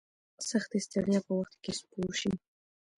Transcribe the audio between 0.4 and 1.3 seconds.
سختي ستړیا